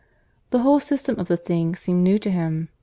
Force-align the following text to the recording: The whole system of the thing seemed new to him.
The 0.49 0.63
whole 0.63 0.79
system 0.79 1.19
of 1.19 1.27
the 1.27 1.37
thing 1.37 1.75
seemed 1.75 2.01
new 2.03 2.17
to 2.17 2.31
him. 2.31 2.69